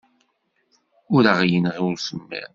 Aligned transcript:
Ur 1.15 1.23
aɣ-yenɣi 1.31 1.81
usemmiḍ. 1.91 2.49